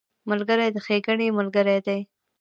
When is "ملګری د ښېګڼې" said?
0.29-1.27